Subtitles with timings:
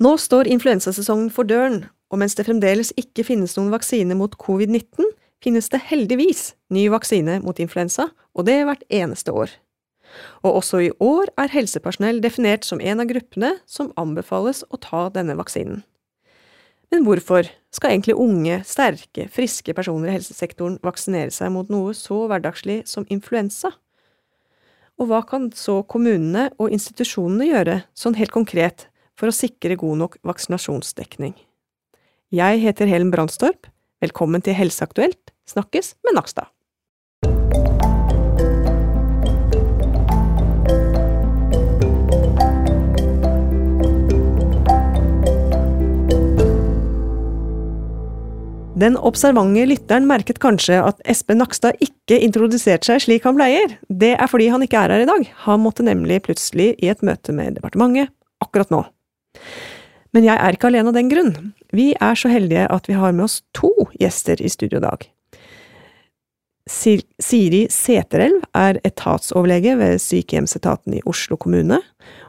[0.00, 5.10] Nå står influensasesongen for døren, og mens det fremdeles ikke finnes noen vaksine mot covid-19,
[5.44, 9.52] finnes det heldigvis ny vaksine mot influensa, og det hvert eneste år.
[10.40, 15.04] Og også i år er helsepersonell definert som en av gruppene som anbefales å ta
[15.12, 15.84] denne vaksinen.
[16.90, 22.24] Men hvorfor skal egentlig unge, sterke, friske personer i helsesektoren vaksinere seg mot noe så
[22.24, 23.70] hverdagslig som influensa?
[24.98, 28.89] Og hva kan så kommunene og institusjonene gjøre, sånn helt konkret,
[29.20, 31.34] for å sikre god nok vaksinasjonsdekning?
[32.32, 33.68] Jeg heter Helen Brandstorp.
[34.00, 35.34] Velkommen til Helseaktuelt.
[35.50, 36.48] Snakkes med Nakstad.
[48.80, 53.74] Den observante lytteren merket kanskje at Espen Nakstad ikke introduserte seg slik han pleier.
[53.92, 55.26] Det er fordi han ikke er her i dag.
[55.44, 58.80] Han måtte nemlig plutselig i et møte med departementet akkurat nå.
[60.14, 61.34] Men jeg er ikke alene av den grunn.
[61.76, 65.06] Vi er så heldige at vi har med oss to gjester i studio i dag.
[66.70, 71.80] Siri Seterelv er etatsoverlege ved sykehjemsetaten i Oslo kommune,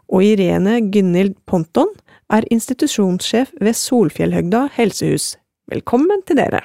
[0.10, 1.92] og Irene Gynhild Ponton
[2.32, 5.36] er institusjonssjef ved Solfjellhøgda helsehus
[5.72, 6.64] Velkommen til dere.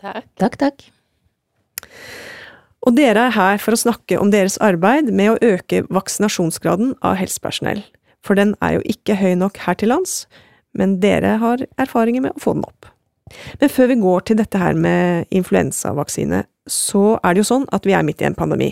[0.00, 0.28] Takk.
[0.40, 0.84] Takk, takk.
[2.82, 7.18] Og dere er her for å snakke om deres arbeid med å øke vaksinasjonsgraden av
[7.20, 7.82] helsepersonell.
[8.22, 10.26] For den er jo ikke høy nok her til lands,
[10.78, 12.88] men dere har erfaringer med å få den opp.
[13.60, 17.86] Men før vi går til dette her med influensavaksine, så er det jo sånn at
[17.88, 18.70] vi er midt i en pandemi.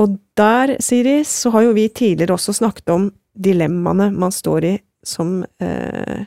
[0.00, 4.74] Og der, Siri, så har jo vi tidligere også snakket om dilemmaene man står i
[5.06, 6.24] som eh,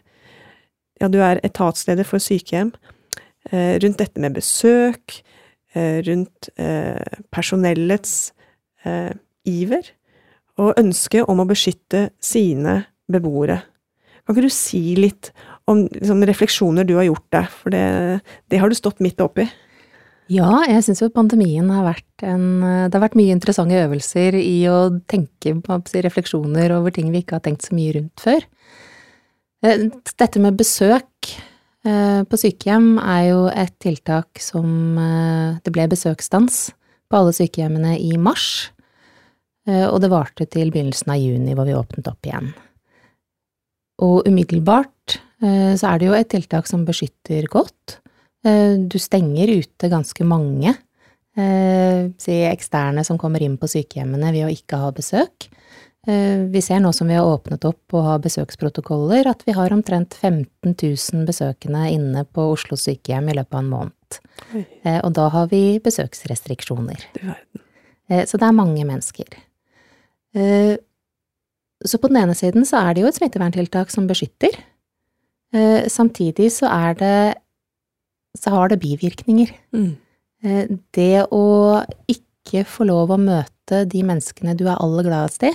[1.01, 2.71] ja, du er etatsleder for sykehjem,
[3.51, 5.19] eh, rundt dette med besøk,
[5.75, 8.33] eh, rundt eh, personellets
[9.47, 9.87] iver
[10.57, 13.61] og ønske om å beskytte sine beboere.
[14.25, 15.31] Kan ikke du si litt
[15.69, 17.85] om liksom, refleksjoner du har gjort deg, for det,
[18.51, 19.47] det har du stått midt oppi?
[20.27, 24.65] Ja, jeg syns jo pandemien har vært en Det har vært mye interessante øvelser i
[24.67, 28.43] å tenke på refleksjoner over ting vi ikke har tenkt så mye rundt før.
[29.65, 29.87] Eh,
[30.19, 31.31] dette med besøk
[31.87, 36.67] eh, på sykehjem er jo et tiltak som eh, Det ble besøksstans
[37.07, 38.69] på alle sykehjemmene i mars,
[39.67, 42.53] og det varte til begynnelsen av juni hvor vi åpnet opp igjen.
[44.05, 47.97] Og umiddelbart så er det jo et tiltak som beskytter godt.
[48.47, 50.71] Du stenger ute ganske mange,
[51.35, 55.49] si eksterne som kommer inn på sykehjemmene ved å ikke ha besøk.
[56.07, 59.73] Eh, vi ser nå som vi har åpnet opp og har besøksprotokoller, at vi har
[59.75, 64.19] omtrent 15 000 besøkende inne på Oslo sykehjem i løpet av en måned.
[64.55, 64.63] Oi.
[64.87, 67.03] Eh, og da har vi besøksrestriksjoner.
[68.07, 69.35] Eh, så det er mange mennesker.
[70.37, 74.53] Så på den ene siden så er det jo et smitteverntiltak som beskytter.
[75.89, 77.17] Samtidig så er det
[78.37, 79.49] så har det bivirkninger.
[79.73, 79.95] Mm.
[80.93, 81.45] Det å
[82.11, 85.53] ikke få lov å møte de menneskene du er aller gladest i,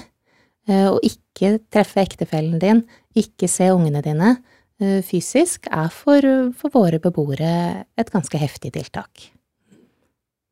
[0.91, 2.83] og ikke treffe ektefellen din,
[3.19, 4.37] ikke se ungene dine
[4.81, 6.25] eh, fysisk, er for,
[6.57, 9.29] for våre beboere et ganske heftig tiltak.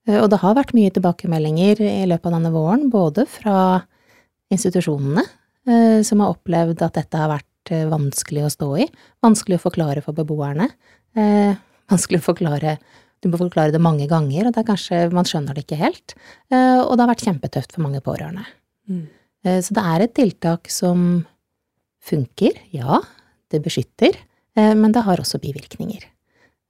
[0.08, 3.56] Eh, og det har vært mye tilbakemeldinger i løpet av denne våren, både fra
[4.50, 5.22] institusjonene,
[6.02, 8.86] som har opplevd at dette har vært vanskelig å stå i,
[9.22, 10.66] vanskelig å forklare for beboerne,
[11.92, 12.78] vanskelig å forklare
[13.20, 16.16] du må forklare det mange ganger, og det er kanskje man skjønner det ikke helt,
[16.48, 18.46] og det har vært kjempetøft for mange pårørende.
[18.88, 19.04] Mm.
[19.46, 21.24] Eh, så det er et tiltak som
[22.04, 23.00] funker, ja,
[23.52, 24.16] det beskytter,
[24.56, 26.04] eh, men det har også bivirkninger.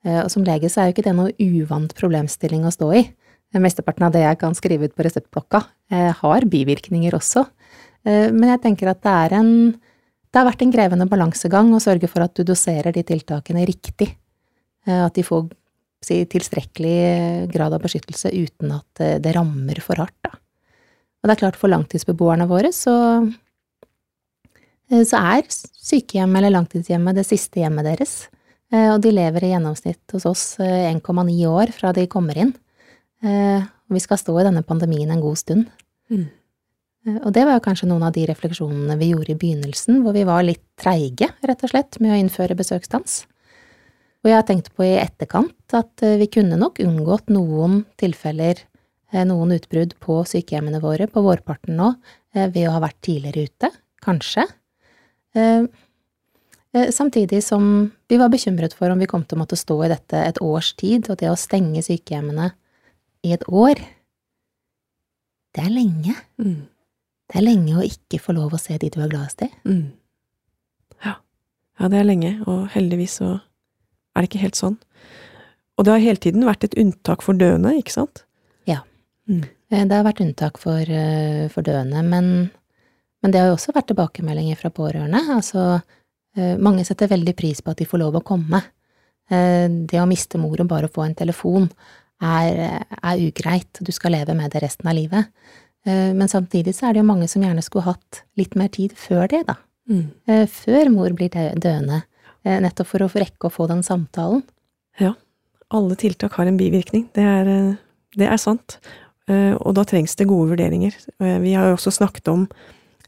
[0.05, 3.05] Eh, og som lege så er jo ikke det noe uvant problemstilling å stå i.
[3.59, 5.63] Mesteparten av det jeg kan skrive ut på reseptblokka,
[6.21, 7.43] har bivirkninger også.
[8.07, 9.49] Men jeg tenker at det er en
[10.31, 14.07] Det har vært en krevende balansegang å sørge for at du doserer de tiltakene riktig.
[14.87, 15.49] At de får
[16.07, 20.39] si, tilstrekkelig grad av beskyttelse uten at det rammer for hardt, da.
[21.21, 22.97] Og det er klart, for langtidsbeboerne våre så,
[24.91, 28.15] eh, så er sykehjem eller langtidshjemmet det siste hjemmet deres.
[28.73, 32.55] Eh, og de lever i gjennomsnitt hos oss 1,9 eh, år fra de kommer inn.
[33.21, 35.67] Og vi skal stå i denne pandemien en god stund.
[36.09, 36.29] Mm.
[37.25, 40.23] Og det var jo kanskje noen av de refleksjonene vi gjorde i begynnelsen, hvor vi
[40.29, 43.23] var litt treige, rett og slett, med å innføre besøksstans.
[44.21, 48.65] Og jeg har tenkt på i etterkant at vi kunne nok unngått noen tilfeller
[49.11, 51.93] Eh, noen utbrudd på sykehjemmene våre på vårparten nå
[52.35, 53.71] eh, ved å ha vært tidligere ute,
[54.05, 54.47] kanskje.
[55.35, 55.67] Eh,
[56.95, 60.23] samtidig som vi var bekymret for om vi kom til å måtte stå i dette
[60.29, 62.53] et års tid, og det å stenge sykehjemmene
[63.27, 63.81] i et år,
[65.55, 66.15] det er lenge.
[66.41, 66.69] Mm.
[67.31, 69.51] Det er lenge å ikke få lov å se de du er gladest i.
[69.69, 69.89] Mm.
[71.81, 73.39] Ja, det er lenge, og heldigvis så
[74.13, 74.75] er det ikke helt sånn.
[75.81, 78.27] Og det har hele tiden vært et unntak for døende, ikke sant?
[78.69, 78.83] Ja.
[79.31, 79.47] Mm.
[79.73, 82.51] Eh, det har vært unntak for, eh, for døende, men,
[83.23, 85.23] men, det har jo også vært tilbakemeldinger fra pårørende.
[85.39, 85.81] Altså,
[86.37, 88.63] eh, mange setter veldig pris på at de får lov å komme.
[89.31, 91.69] Det å miste mor og bare få en telefon
[92.21, 95.31] er, er ugreit, du skal leve med det resten av livet.
[95.89, 99.25] Men samtidig så er det jo mange som gjerne skulle hatt litt mer tid før
[99.33, 99.55] det, da.
[99.89, 100.11] Mm.
[100.53, 102.03] Før mor blir døende,
[102.45, 104.43] nettopp for å rekke å få den samtalen.
[105.01, 105.15] Ja,
[105.73, 107.51] alle tiltak har en bivirkning, det er,
[108.21, 108.77] det er sant.
[109.31, 110.97] Eh, og da trengs det gode vurderinger.
[111.23, 112.47] Eh, vi har jo også snakket om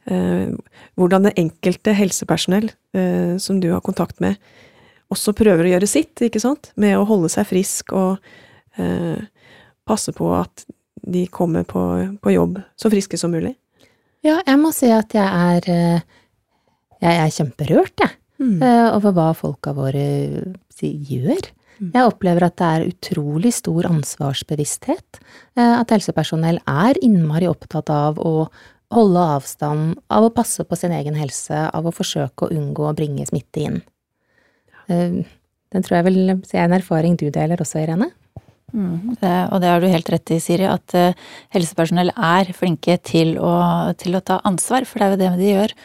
[0.06, 0.53] eh,
[1.00, 2.73] hvordan det enkelte helsepersonell
[3.41, 4.37] som du har kontakt med,
[5.08, 8.19] også prøver å gjøre sitt, ikke sant, med å holde seg frisk og
[9.85, 10.65] passe på at
[11.03, 11.83] de kommer på,
[12.23, 13.53] på jobb så friske som mulig.
[14.23, 16.03] Ja, jeg må si at jeg er
[17.03, 18.63] Jeg er kjemperørt, jeg, mm.
[18.95, 20.07] over hva folka våre
[20.79, 21.51] gjør.
[21.83, 21.91] Mm.
[21.97, 25.19] Jeg opplever at det er utrolig stor ansvarsbevissthet.
[25.59, 28.47] Eh, at helsepersonell er innmari opptatt av å
[28.93, 32.97] holde avstand, av å passe på sin egen helse, av å forsøke å unngå å
[32.97, 33.81] bringe smitte inn.
[34.87, 35.23] Eh,
[35.73, 38.13] den tror jeg vel er en erfaring du deler også, Irene?
[38.73, 41.19] Mm, det, og det har du helt rett i, Siri, at uh,
[41.53, 43.53] helsepersonell er flinke til å,
[44.01, 45.77] til å, ta ansvar, for det er jo det de gjør.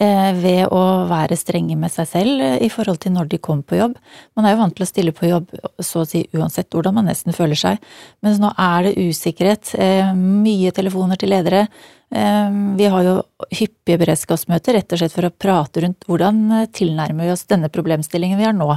[0.00, 3.66] Eh, ved å være strenge med seg selv eh, i forhold til når de kommer
[3.68, 3.98] på jobb.
[4.38, 7.10] Man er jo vant til å stille på jobb så å si uansett hvordan man
[7.10, 7.82] nesten føler seg,
[8.24, 9.74] mens nå er det usikkerhet,
[10.16, 11.66] mye telefoner til ledere.
[12.08, 13.18] Vi har jo
[13.52, 18.40] hyppige beredskapsmøter rett og slett for å prate rundt hvordan tilnærmer vi oss denne problemstillingen
[18.40, 18.72] vi har nå.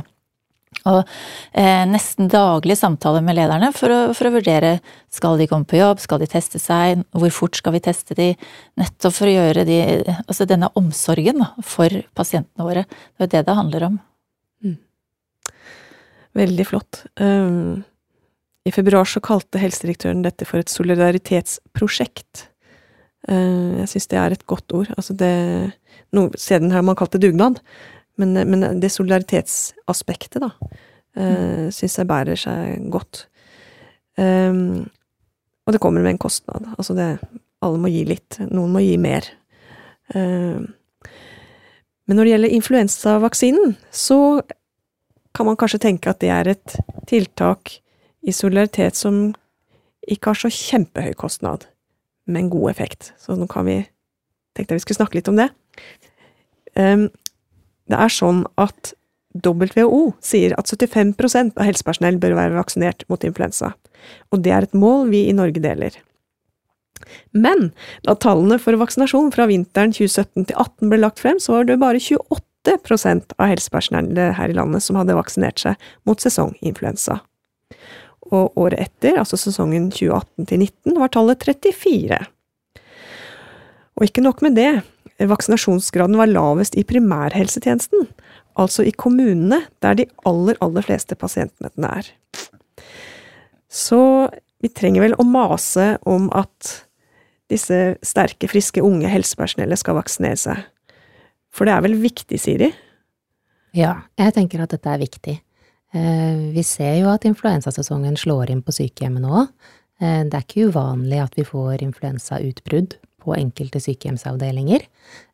[0.90, 1.00] Og
[1.52, 4.76] eh, nesten daglig samtale med lederne for å, for å, vurdere
[5.14, 8.32] skal de komme på jobb, skal de teste seg, hvor fort skal vi teste de,
[8.80, 9.80] nettopp for å gjøre de,
[10.26, 12.86] altså denne omsorgen for pasientene våre.
[12.90, 14.00] Det er jo det det handler om.
[14.64, 14.78] Mm.
[16.44, 17.04] Veldig flott.
[17.22, 17.84] Um,
[18.68, 22.48] I februar så kalte helsedirektøren dette for et solidaritetsprosjekt.
[23.30, 24.92] Uh, jeg syns det er et godt ord.
[24.98, 25.34] Altså det,
[26.38, 27.62] Siden har man kalt det dugnad.
[28.22, 30.52] Men, men det solidaritetsaspektet, da,
[31.18, 31.72] mm.
[31.74, 33.26] syns jeg bærer seg godt.
[34.18, 34.86] Um,
[35.66, 36.68] og det kommer med en kostnad.
[36.78, 37.18] Altså det
[37.64, 38.38] Alle må gi litt.
[38.52, 39.26] Noen må gi mer.
[40.14, 40.74] Um,
[42.04, 44.42] men når det gjelder influensavaksinen, så
[45.34, 46.76] kan man kanskje tenke at det er et
[47.10, 47.78] tiltak
[48.22, 49.32] i solidaritet som
[50.04, 51.64] ikke har så kjempehøy kostnad,
[52.28, 53.14] men god effekt.
[53.18, 53.80] Så nå kan vi
[54.54, 55.50] tenkte jeg vi skulle snakke litt om det.
[56.76, 57.08] Um,
[57.92, 58.94] det er sånn at
[59.34, 63.74] WHO sier at 75% av helsepersonell bør være vaksinert mot influensa,
[64.32, 65.98] og det er et mål vi i Norge deler.
[67.34, 67.72] Men
[68.06, 71.82] da tallene for vaksinasjon fra vinteren 2017 til 2018 ble lagt frem, så var det
[71.82, 77.20] bare 28% av helsepersonellet her i landet som hadde vaksinert seg mot sesonginfluensa.
[78.34, 82.22] Og året etter, altså sesongen 2018 til 2019, var tallet 34.
[83.94, 84.72] Og ikke nok med det,
[85.20, 88.08] vaksinasjonsgraden var lavest i primærhelsetjenesten,
[88.60, 92.10] altså i kommunene der de aller, aller fleste pasientmøtene er.
[93.74, 94.02] Så
[94.64, 96.74] vi trenger vel å mase om at
[97.52, 100.62] disse sterke, friske, unge helsepersonellet skal vaksinere seg.
[101.54, 102.70] For det er vel viktig, Siri?
[103.78, 105.36] Ja, jeg tenker at dette er viktig.
[105.94, 109.52] Eh, vi ser jo at influensasesongen slår inn på sykehjemmene òg.
[110.02, 114.86] Eh, det er ikke uvanlig at vi får influensautbrudd på enkelte sykehjemsavdelinger,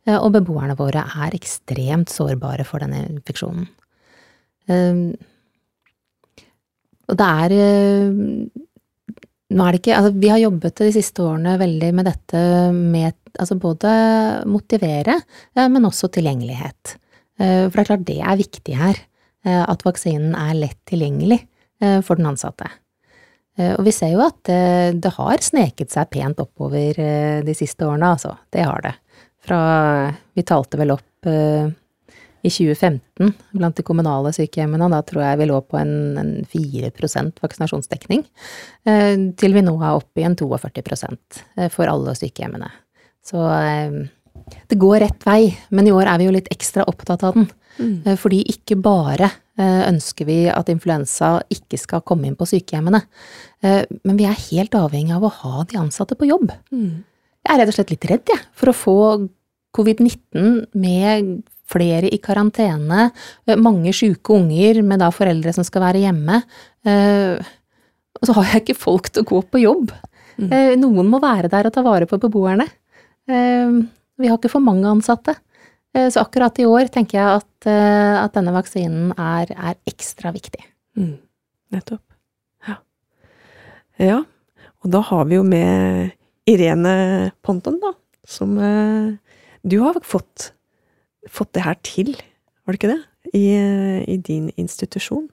[0.08, 3.67] eh, og beboerne våre er ekstremt sårbare for denne infeksjonen.
[4.69, 5.05] Ehm,
[7.10, 8.65] og det er eh,
[9.50, 12.41] Nå er det ikke Altså, vi har jobbet de siste årene veldig med dette
[12.75, 13.93] med altså både
[14.46, 15.15] motivere,
[15.58, 16.98] eh, men også tilgjengelighet.
[17.39, 18.98] For det er klart det er viktig her,
[19.48, 21.38] at vaksinen er lett tilgjengelig
[22.03, 22.67] for den ansatte.
[23.60, 27.56] Eh, og vi ser jo at eh, det har sneket seg pent oppover eh, de
[27.58, 28.36] siste årene, altså.
[28.51, 28.96] Det har det.
[29.46, 29.60] Fra
[30.36, 35.48] Vi talte vel opp i 2015 blant de kommunale sykehjemmene, og da tror jeg vi
[35.50, 38.22] lå på en, en 4% vaksinasjonsdekning,
[39.39, 41.42] til vi nå er oppe i en 42%
[41.74, 42.70] for alle sykehjemmene.
[43.25, 43.44] Så
[44.72, 45.42] det går rett vei,
[45.75, 47.50] men i år er vi jo litt ekstra opptatt av den.
[47.80, 48.16] Mm.
[48.20, 53.01] Fordi ikke bare ønsker vi at influensa ikke skal komme inn på sykehjemmene.
[53.66, 56.54] Eh, men vi er helt avhengig av å ha de ansatte på jobb.
[56.72, 57.04] Mm.
[57.44, 58.98] Jeg er rett og slett litt redd, jeg, for å få
[59.75, 61.34] covid-19 med
[61.70, 63.10] flere i karantene,
[63.48, 66.42] eh, mange syke unger med da foreldre som skal være hjemme.
[68.20, 69.92] Og så har jeg ikke folk til å gå på jobb.
[70.39, 70.80] Mm.
[70.80, 72.66] Noen må være der og ta vare på beboerne.
[73.28, 75.36] Vi har ikke for mange ansatte.
[75.96, 80.62] Så akkurat i år tenker jeg at, at denne vaksinen er, er ekstra viktig.
[81.00, 81.15] Mm.
[81.74, 82.03] Nettopp.
[82.67, 82.75] Ja.
[83.98, 84.19] ja.
[84.86, 86.13] Og da har vi jo med
[86.50, 86.93] Irene
[87.41, 87.96] Ponton, da,
[88.29, 88.53] som
[89.65, 90.51] Du har fått,
[91.25, 92.13] fått det her til,
[92.63, 93.01] var det ikke det?
[93.34, 93.48] I,
[94.13, 95.25] i din institusjon?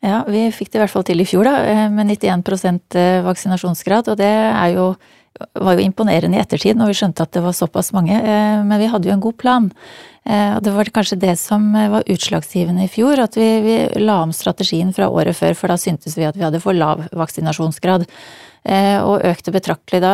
[0.00, 3.20] Ja, vi fikk det i hvert fall til i fjor, da, eh, med 91 eh,
[3.26, 4.08] vaksinasjonsgrad.
[4.08, 4.94] Og det er jo,
[5.54, 8.16] var jo imponerende i ettertid når vi skjønte at det var såpass mange.
[8.16, 9.68] Eh, men vi hadde jo en god plan.
[10.30, 14.34] Og det var kanskje det som var utslagsgivende i fjor, at vi, vi la om
[14.36, 18.04] strategien fra året før, for da syntes vi at vi hadde for lav vaksinasjonsgrad.
[19.08, 20.12] Og økte betraktelig da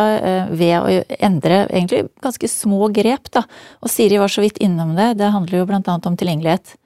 [0.54, 3.42] ved å endre egentlig ganske små grep, da.
[3.82, 5.16] Og Siri var så vidt innom det.
[5.18, 6.76] Det handler jo blant annet om tilgjengelighet.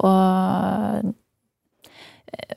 [0.00, 1.12] Og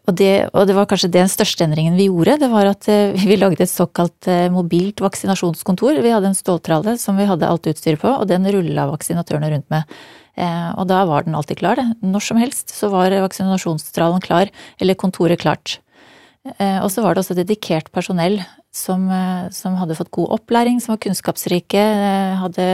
[0.10, 2.40] og det, og det, var kanskje den største endringen vi gjorde.
[2.42, 6.00] Det var at eh, vi lagde et såkalt eh, mobilt vaksinasjonskontor.
[6.04, 9.70] Vi hadde en ståltralle som vi hadde alt utstyret på, og den rulla vaksinatørene rundt
[9.74, 10.00] med.
[10.40, 11.82] Eh, og da var den alltid klar.
[12.02, 15.80] Når som helst så var vaksinasjonstralen klar, eller kontoret klart.
[16.50, 18.38] Og så var det også dedikert personell
[18.74, 19.04] som,
[19.54, 21.84] som hadde fått god opplæring, som var kunnskapsrike,
[22.40, 22.70] hadde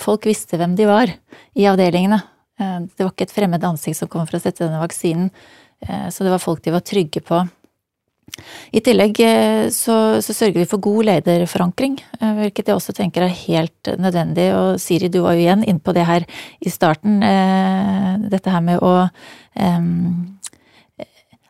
[0.00, 1.12] Folk visste hvem de var
[1.54, 2.22] i avdelingene.
[2.60, 5.30] Eh, det var ikke et fremmed ansikt som kom for å sette denne vaksinen,
[5.86, 7.42] eh, så det var folk de var trygge på.
[8.74, 11.98] I tillegg eh, så, så sørger vi for god lederforankring,
[12.40, 14.48] hvilket jeg også tenker er helt nødvendig.
[14.56, 16.26] Og Siri, du var jo igjen inne på det her
[16.60, 17.20] i starten,
[18.30, 18.94] dette her med å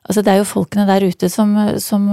[0.04, 2.10] Altså det er jo folkene der ute som, som,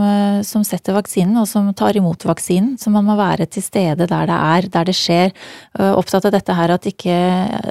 [0.48, 2.78] som, setter vaksinen, og som tar imot vaksinen.
[2.80, 5.36] Så man må være til stede der det er, der det skjer.
[5.76, 7.18] Opptatt av dette her at ikke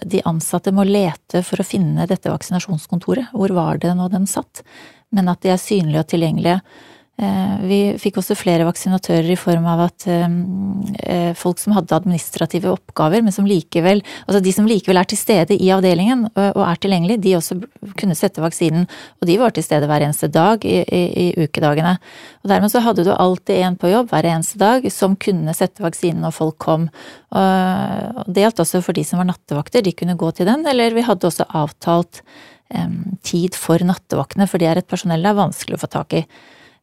[0.05, 3.33] de ansatte må lete for å finne dette vaksinasjonskontoret.
[3.33, 4.61] Hvor var det nå den satt?
[5.09, 6.90] Men at de er synlige og tilgjengelige Eh,
[7.69, 10.37] vi fikk også flere vaksinatører i form av at eh,
[11.05, 15.19] eh, folk som hadde administrative oppgaver, men som likevel Altså de som likevel er til
[15.19, 17.57] stede i avdelingen og er tilgjengelig, de også
[17.99, 18.87] kunne sette vaksinen.
[19.21, 21.97] Og de var til stede hver eneste dag i, i, i ukedagene.
[22.45, 25.83] Og dermed så hadde du alltid en på jobb hver eneste dag som kunne sette
[25.85, 26.87] vaksinen når folk kom.
[27.35, 30.95] Og det gjaldt også for de som var nattevakter, de kunne gå til den, eller
[30.97, 32.23] vi hadde også avtalt
[33.27, 36.25] tid for nattevaktene, for det er et personell det er vanskelig å få tak i.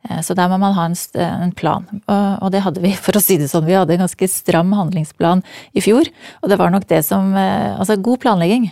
[0.09, 3.23] Eh, så der må man ha en, en, plan, og det hadde vi, for å
[3.23, 3.67] si det sånn.
[3.67, 5.43] Vi hadde en ganske stram handlingsplan
[5.77, 6.09] i fjor,
[6.41, 8.69] og det var nok det som eh, Altså, god planlegging.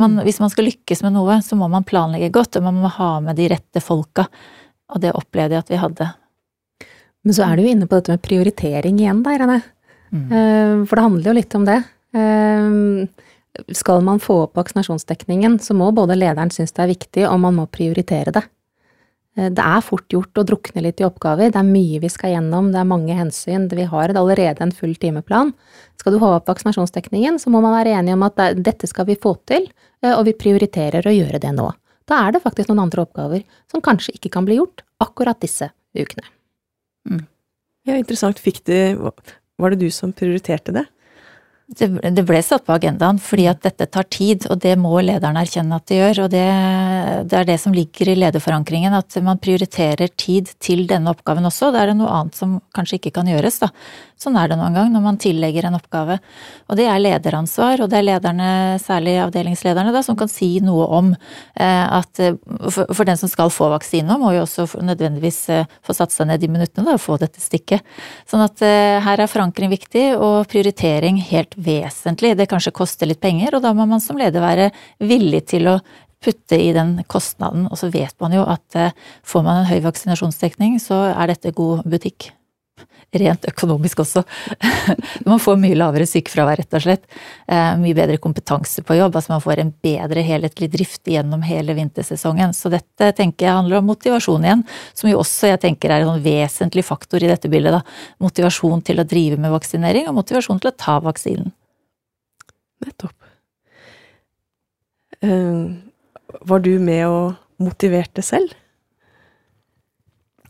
[0.00, 2.90] Man, hvis man skal lykkes med noe, så må man planlegge godt, og man må
[2.94, 4.26] ha med de rette folka.
[4.92, 6.08] Og det opplevde jeg at vi hadde.
[7.22, 9.58] Men så er du jo inne på dette med prioritering igjen da, Irene.
[10.12, 10.24] Mm.
[10.24, 11.78] Eh, for det handler jo litt om det.
[13.76, 17.56] Skal man få opp vaksinasjonsdekningen, så må både lederen synes det er viktig, og man
[17.60, 18.44] må prioritere det.
[19.38, 22.34] Eh, det er fort gjort å drukne litt i oppgaver, det er mye vi skal
[22.34, 25.54] gjennom, det er mange hensyn, vi har allerede en full timeplan.
[26.00, 29.16] Skal du ha opp vaksinasjonsdekningen, så må man være enige om at dette skal vi
[29.16, 29.70] få til,
[30.02, 31.70] eh, og vi prioriterer å gjøre det nå.
[32.10, 35.70] Da er det faktisk noen andre oppgaver som kanskje ikke kan bli gjort akkurat disse
[35.96, 36.26] ukene.
[37.08, 37.26] Mm.
[37.88, 38.38] Ja, interessant.
[38.38, 39.10] Fikk du
[39.58, 40.86] Var det du som prioriterte det?
[41.78, 45.78] Det, ble satt på agendaen fordi at dette tar tid, og det må lederen erkjenne
[45.78, 46.22] at det gjør.
[46.24, 46.46] Og det,
[47.30, 51.72] det, er det som ligger i lederforankringen, at man prioriterer tid til denne oppgaven også.
[51.72, 53.72] Da er det noe annet som kanskje ikke kan gjøres, da.
[54.22, 56.18] Sånn er det noen gang når man tillegger en oppgave.
[56.70, 58.50] Og det er lederansvar, og det er lederne,
[58.82, 63.50] særlig avdelingslederne, da, som kan si noe om eh, at for, for, den som skal
[63.50, 67.02] få vaksine, må jo også nødvendigvis eh, få satt seg ned i minuttene da, og
[67.02, 67.82] få dette stikket.
[68.30, 72.34] Sånn at eh, her er forankring viktig, og prioritering helt vesentlig.
[72.38, 74.70] Det kanskje koster litt penger, og da må man som leder være
[75.02, 75.78] villig til å
[76.22, 77.66] putte i den kostnaden.
[77.70, 78.94] Og så vet man jo at eh,
[79.26, 82.30] får man en høy vaksinasjonsdekning, så er dette god butikk.
[83.12, 84.22] Rent økonomisk også.
[85.28, 87.02] Man får mye lavere sykefravær, rett og slett.
[87.44, 89.18] Eh, mye bedre kompetanse på jobb.
[89.18, 92.54] Altså man får en bedre helhetlig drift gjennom hele vintersesongen.
[92.56, 94.62] Så dette tenker jeg handler om motivasjon igjen,
[94.96, 97.76] som jo også jeg tenker er en vesentlig faktor i dette bildet.
[97.76, 97.82] Da.
[98.24, 101.52] Motivasjon til å drive med vaksinering, og motivasjon til å ta vaksinen.
[102.86, 103.18] Nettopp.
[105.22, 105.76] Uh,
[106.48, 108.56] var du med og motiverte selv?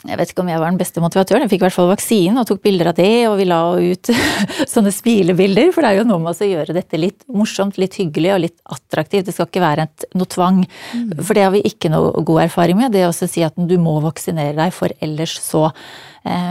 [0.02, 2.40] Jeg vet ikke om jeg var den beste motivatøren, jeg fikk i hvert fall vaksinen
[2.40, 4.11] og tok bilder av det, og vi la ut
[4.73, 8.32] sånne smilebilder, for det er jo noe med å gjøre dette litt morsomt, litt hyggelig
[8.35, 9.28] og litt attraktivt.
[9.28, 11.12] Det skal ikke være et, noe tvang, mm.
[11.21, 12.97] for det har vi ikke noe god erfaring med.
[12.97, 15.68] Det å si at du må vaksinere deg, for ellers så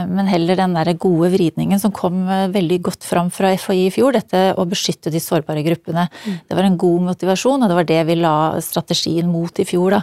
[0.08, 3.92] men heller den der gode vridningen som kom eh, veldig godt fram fra FHI i
[3.94, 6.08] fjor, dette å beskytte de sårbare gruppene.
[6.26, 6.36] Mm.
[6.48, 9.96] Det var en god motivasjon, og det var det vi la strategien mot i fjor.
[9.96, 10.02] Da.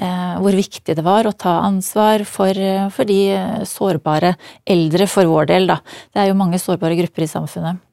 [0.00, 3.20] Eh, hvor viktig det var å ta ansvar for, for de
[3.68, 4.34] sårbare
[4.64, 5.68] eldre, for vår del.
[5.74, 5.80] Da.
[6.14, 7.86] Det er jo mange sårbare grupper i samfunnet.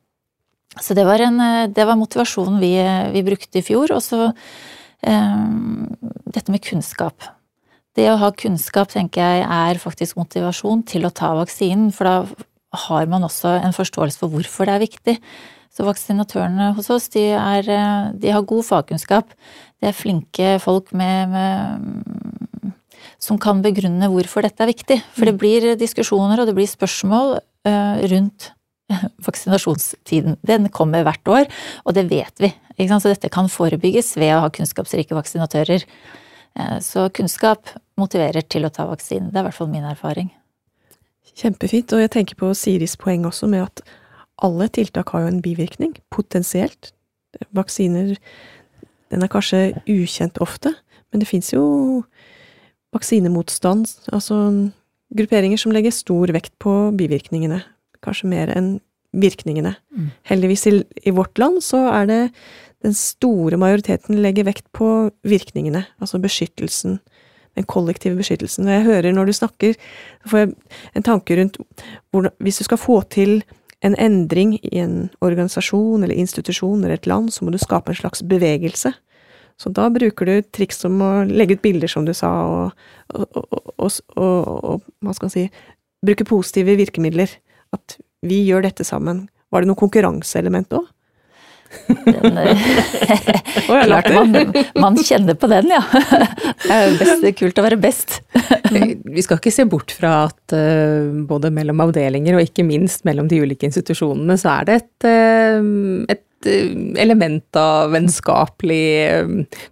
[0.79, 1.41] Så det var, en,
[1.73, 2.75] det var motivasjonen vi,
[3.15, 3.95] vi, brukte i fjor.
[3.95, 5.87] Og så um,
[6.29, 7.25] dette med kunnskap.
[7.97, 12.81] Det å ha kunnskap tenker jeg er faktisk motivasjon til å ta vaksinen, for da
[12.85, 15.15] har man også en forståelse for hvorfor det er viktig.
[15.73, 17.65] Så vaksinatørene hos oss, de, er,
[18.17, 19.33] de har god fagkunnskap.
[19.81, 22.75] De er flinke folk med, med,
[23.21, 24.99] som kan begrunne hvorfor dette er viktig.
[25.15, 25.41] For det mm.
[25.41, 28.51] blir diskusjoner og det blir spørsmål uh, rundt
[29.27, 30.37] vaksinasjonstiden.
[30.45, 31.49] Den kommer hvert år,
[31.85, 32.53] og det vet vi.
[32.77, 35.85] Så dette kan forebygges ved å ha kunnskapsrike vaksinatører.
[36.57, 39.31] Eh, så kunnskap motiverer til å ta vaksinen.
[39.31, 40.29] Det er i hvert fall min erfaring.
[41.37, 41.93] Kjempefint.
[41.93, 43.81] Og jeg tenker på Siris poeng også med at
[44.45, 46.91] alle tiltak har jo en bivirkning, potensielt.
[47.57, 48.15] Vaksiner
[49.11, 50.73] den er kanskje ukjent ofte,
[51.11, 52.03] men det fins jo
[52.95, 54.37] vaksinemotstand, altså
[55.15, 57.61] grupperinger som legger stor vekt på bivirkningene
[58.03, 58.77] kanskje mer enn
[59.17, 59.75] virkningene.
[59.95, 60.09] Mm.
[60.29, 60.73] Heldigvis i,
[61.03, 62.21] i, vårt land så er det
[62.85, 66.99] den store majoriteten legger vekt på virkningene, altså beskyttelsen.
[67.57, 68.67] Den kollektive beskyttelsen.
[68.67, 69.77] Når jeg hører når du snakker,
[70.21, 70.51] så får jeg
[70.95, 71.57] en tanke rundt
[72.13, 73.41] hvordan Hvis du skal få til
[73.85, 77.99] en endring i en organisasjon eller institusjon eller et land, så må du skape en
[77.99, 78.93] slags bevegelse.
[79.57, 82.71] Så da bruker du triks som å legge ut bilder, som du sa, og,
[83.17, 83.37] og,
[83.81, 85.45] og, og hva skal man si,
[86.05, 87.33] bruke positive virkemidler.
[87.73, 89.25] At vi gjør dette sammen.
[89.51, 90.85] Var det noe konkurranseelement òg?
[91.87, 92.37] Den,
[93.67, 95.81] Klart man, man, kjenner på den, ja.
[96.67, 98.19] Det er kult å være best.
[98.71, 103.29] Vi skal ikke se bort fra at uh, både mellom avdelinger og ikke minst mellom
[103.31, 106.23] de ulike institusjonene, så er det et, uh, et
[107.01, 108.83] element av vennskapelig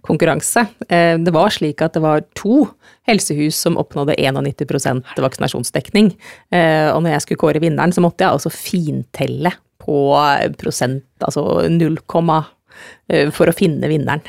[0.04, 0.64] konkurranse.
[0.90, 2.64] Det var slik at det var to
[3.06, 6.10] helsehus som oppnådde 91% vaksinasjonsdekning.
[6.50, 9.54] Og når jeg skulle kåre vinneren, så måtte jeg altså fintelle
[9.86, 10.00] på
[10.58, 12.42] prosent, altså null komma
[13.32, 14.20] for å finne vinneren.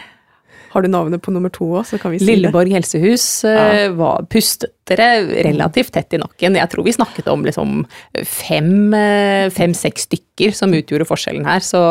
[0.71, 2.77] Har du navnet på nummer to òg, så kan vi si Lilleborg det.
[2.77, 3.87] helsehus ja.
[3.97, 6.55] var, pustet dere relativt tett i nakken.
[6.59, 7.81] Jeg tror vi snakket om liksom
[8.13, 11.81] fem-seks fem, eh, stykker som utgjorde forskjellen her, så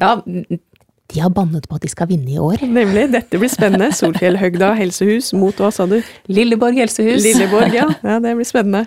[0.00, 0.16] ja,
[1.10, 2.62] de har bannet på at de skal vinne i år.
[2.66, 3.08] Nemlig.
[3.14, 3.90] Dette blir spennende.
[3.98, 5.98] Solfjellhøgda helsehus mot hva sa du?
[6.30, 7.22] Lilleborg helsehus.
[7.24, 7.88] Lilleborg, ja.
[8.06, 8.18] ja.
[8.22, 8.86] Det blir spennende.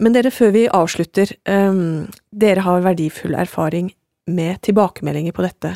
[0.00, 3.92] Men dere, før vi avslutter, um, dere har verdifull erfaring
[4.30, 5.74] med tilbakemeldinger på dette.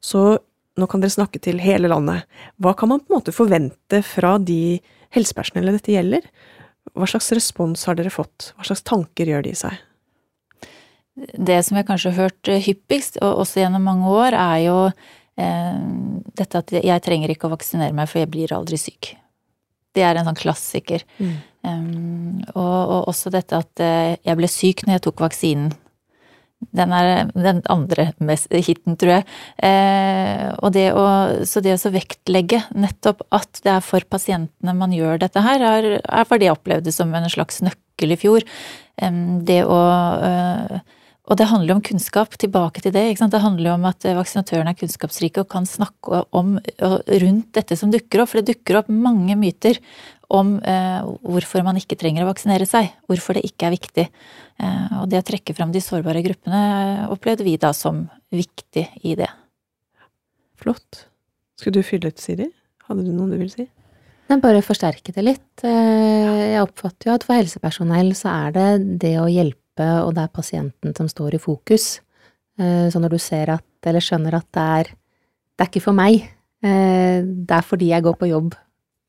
[0.00, 0.38] Så
[0.76, 2.24] nå kan dere snakke til hele landet.
[2.60, 4.78] Hva kan man på en måte forvente fra de
[5.16, 6.24] helsepersonellet dette gjelder?
[6.96, 8.52] Hva slags respons har dere fått?
[8.56, 9.76] Hva slags tanker gjør de seg?
[11.16, 15.78] Det som jeg kanskje har hørt hyppigst, og også gjennom mange år, er jo eh,
[16.36, 19.14] dette at jeg trenger ikke å vaksinere meg, for jeg blir aldri syk.
[19.96, 21.06] Det er en sånn klassiker.
[21.16, 21.38] Mm.
[21.66, 25.74] Og, og, også dette at uh, jeg ble syk når jeg tok vaksinen.
[26.56, 28.10] Den er den andre
[28.50, 29.26] hiten, tror jeg.
[29.60, 31.04] Eh, og det å,
[31.46, 35.88] så det å vektlegge nettopp at det er for pasientene man gjør dette her, er,
[36.00, 38.46] er for det jeg opplevde som en slags nøkkel i fjor.
[38.96, 39.80] Eh, det å
[40.30, 40.78] eh,
[41.26, 43.02] og det handler om kunnskap, tilbake til det.
[43.18, 48.22] Det handler om at vaksinatørene er kunnskapsrike og kan snakke om, rundt dette som dukker
[48.22, 48.30] opp.
[48.30, 49.80] For det dukker opp mange myter
[50.32, 52.90] om eh, hvorfor man ikke trenger å vaksinere seg.
[53.06, 54.06] Hvorfor det ikke er viktig.
[54.58, 58.86] Eh, og det å trekke fram de sårbare gruppene eh, opplevde vi da som viktig
[59.06, 59.30] i det.
[60.58, 61.06] Flott.
[61.60, 62.48] Skulle du fylle ut, Siri?
[62.88, 63.68] Hadde du noe du ville si?
[64.26, 65.64] Nei, bare forsterke det litt.
[65.66, 68.68] Eh, jeg oppfatter jo at for helsepersonell så er det
[69.06, 72.00] det å hjelpe, og det er pasienten som står i fokus.
[72.58, 74.96] Eh, så når du ser at, eller skjønner at det er
[75.56, 76.26] det er ikke for meg,
[76.60, 78.56] det er fordi jeg går på jobb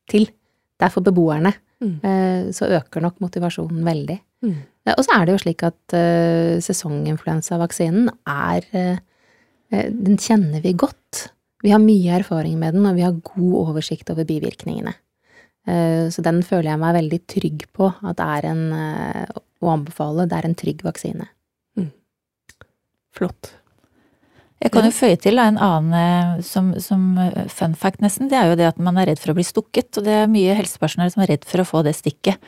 [0.08, 0.30] til
[0.78, 1.96] det er for beboerne, mm.
[2.06, 4.18] Eh, så øker nok motivasjonen veldig.
[4.46, 4.58] Mm.
[4.86, 8.98] Eh, og så er det jo slik at uh, sesonginfluensavaksinen er uh,
[9.92, 11.28] Den kjenner vi godt.
[11.66, 14.94] Vi har mye erfaring med den, og vi har god oversikt over bivirkningene.
[15.68, 18.64] Uh, så den føler jeg meg veldig trygg på at er en
[19.58, 21.26] Å anbefale, det er en trygg vaksine.
[21.80, 21.90] Mm.
[23.18, 23.57] Flott.
[24.58, 28.30] Jeg kan jo føye til en annen eh, som, som, eh, fun fact, nesten.
[28.32, 29.92] Det er jo det at man er redd for å bli stukket.
[30.00, 32.42] Og det er mye helsepersonell som er redd for å få det stikket.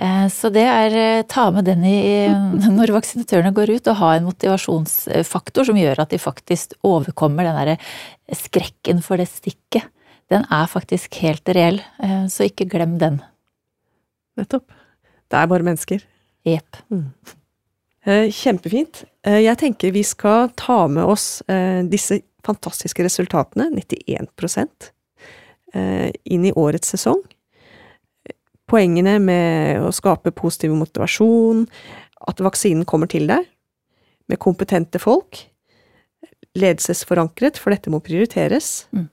[0.00, 2.00] Eh, så det er ta med den i
[2.78, 7.58] når vaksinatørene går ut, og ha en motivasjonsfaktor som gjør at de faktisk overkommer den
[7.60, 7.76] derre
[8.40, 9.90] skrekken for det stikket.
[10.32, 11.80] Den er faktisk helt reell,
[12.30, 13.16] så ikke glem den.
[14.38, 14.70] Nettopp.
[15.26, 16.04] Det er bare mennesker.
[16.46, 16.78] Jepp.
[16.86, 17.10] Mm.
[18.04, 19.04] Eh, kjempefint.
[19.26, 24.94] Eh, jeg tenker vi skal ta med oss eh, disse fantastiske resultatene, 91%
[25.70, 27.20] inn i årets sesong.
[28.66, 31.60] Poengene med å skape positiv motivasjon,
[32.26, 33.44] at vaksinen kommer til deg,
[34.26, 35.38] med kompetente folk,
[36.58, 38.88] ledelsesforankret, for dette må prioriteres.
[38.90, 39.06] Mm.